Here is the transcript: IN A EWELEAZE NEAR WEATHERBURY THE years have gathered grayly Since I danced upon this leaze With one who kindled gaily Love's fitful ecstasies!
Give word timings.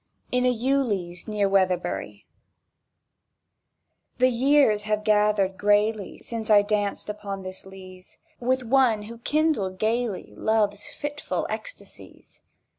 IN 0.31 0.47
A 0.47 0.51
EWELEAZE 0.51 1.27
NEAR 1.27 1.47
WEATHERBURY 1.47 2.25
THE 4.17 4.29
years 4.29 4.81
have 4.81 5.03
gathered 5.03 5.59
grayly 5.59 6.17
Since 6.17 6.49
I 6.49 6.63
danced 6.63 7.07
upon 7.07 7.43
this 7.43 7.67
leaze 7.67 8.17
With 8.39 8.63
one 8.63 9.03
who 9.03 9.19
kindled 9.19 9.77
gaily 9.77 10.33
Love's 10.35 10.87
fitful 10.87 11.45
ecstasies! 11.51 12.39